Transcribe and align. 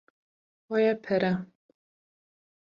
-Vaye 0.71 0.95
pere. 1.09 1.31